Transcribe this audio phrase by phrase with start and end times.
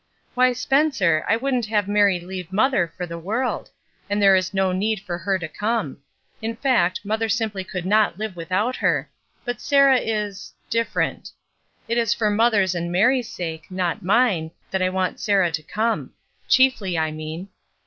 [0.33, 3.69] "Why, Spencer, I wouldn't have Mary leave mother for the world.
[4.09, 5.99] And there is no need for her to come;
[6.41, 9.11] in fact, mother simply could not live without her;
[9.45, 11.29] but Sarah is— different.
[11.87, 16.13] It is for mother's and Mary's sake, not mine, that I want Sarah to come—
[16.47, 17.49] chiefly I mean.